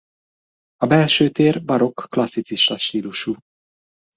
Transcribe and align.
A 0.75 0.85
belső 0.85 1.29
tér 1.29 1.65
barokk-klasszicista 1.65 2.77
stílusú. 2.77 3.35